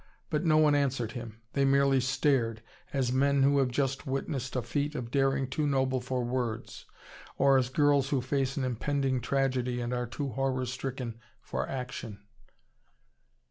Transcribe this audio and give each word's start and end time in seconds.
But 0.31 0.43
no 0.43 0.57
one 0.57 0.73
answered 0.73 1.11
him; 1.11 1.41
they 1.53 1.63
merely 1.63 1.99
stared, 2.01 2.63
as 2.91 3.11
men 3.11 3.43
who 3.43 3.59
have 3.59 3.69
just 3.69 4.07
witnessed 4.07 4.55
a 4.55 4.63
feat 4.63 4.95
of 4.95 5.11
daring 5.11 5.47
too 5.47 5.67
noble 5.67 6.01
for 6.01 6.23
words, 6.23 6.87
or 7.37 7.55
as 7.55 7.69
girls 7.69 8.09
who 8.09 8.19
face 8.19 8.57
an 8.57 8.63
impending 8.63 9.21
tragedy 9.21 9.79
and 9.79 9.93
are 9.93 10.07
too 10.07 10.29
horror 10.29 10.65
stricken 10.65 11.19
for 11.39 11.69
action. 11.69 12.23